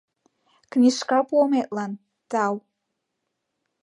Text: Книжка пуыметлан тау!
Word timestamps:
Книжка 0.71 1.19
пуыметлан 1.27 1.91
тау! 2.31 2.55